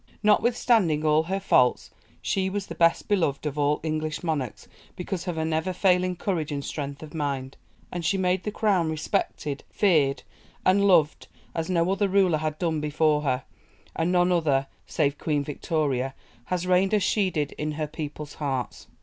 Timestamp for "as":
11.53-11.69, 16.95-17.03